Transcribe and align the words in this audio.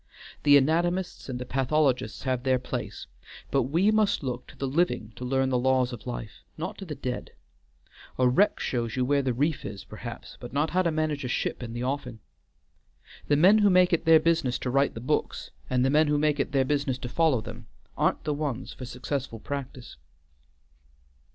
The 0.41 0.57
anatomists 0.57 1.29
and 1.29 1.37
the 1.37 1.45
pathologists 1.45 2.23
have 2.23 2.41
their 2.41 2.57
place, 2.57 3.05
but 3.51 3.61
we 3.69 3.91
must 3.91 4.23
look 4.23 4.47
to 4.47 4.57
the 4.57 4.65
living 4.65 5.13
to 5.15 5.23
learn 5.23 5.49
the 5.49 5.59
laws 5.59 5.93
of 5.93 6.07
life, 6.07 6.41
not 6.57 6.75
to 6.79 6.85
the 6.85 6.95
dead. 6.95 7.33
A 8.17 8.27
wreck 8.27 8.59
shows 8.59 8.95
you 8.95 9.05
where 9.05 9.21
the 9.21 9.31
reef 9.31 9.63
is, 9.63 9.83
perhaps, 9.83 10.37
but 10.39 10.53
not 10.53 10.71
how 10.71 10.81
to 10.81 10.89
manage 10.89 11.23
a 11.23 11.27
ship 11.27 11.61
in 11.61 11.73
the 11.73 11.83
offing. 11.83 12.17
The 13.27 13.37
men 13.37 13.59
who 13.59 13.69
make 13.69 13.93
it 13.93 14.05
their 14.05 14.19
business 14.19 14.57
to 14.61 14.71
write 14.71 14.95
the 14.95 15.01
books 15.01 15.51
and 15.69 15.85
the 15.85 15.91
men 15.91 16.07
who 16.07 16.17
make 16.17 16.39
it 16.39 16.51
their 16.51 16.65
business 16.65 16.97
to 16.97 17.07
follow 17.07 17.39
them 17.39 17.67
aren't 17.95 18.23
the 18.23 18.33
ones 18.33 18.73
for 18.73 18.85
successful 18.85 19.37
practice." 19.39 19.97